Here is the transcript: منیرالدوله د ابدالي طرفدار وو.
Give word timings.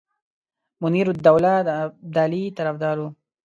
منیرالدوله 0.81 1.53
د 1.67 1.69
ابدالي 1.83 2.43
طرفدار 2.57 2.95
وو. 2.99 3.09